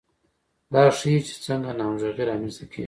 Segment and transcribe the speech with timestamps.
[0.73, 2.79] دا ښيي چې څنګه ناهمغږي رامنځته کیږي.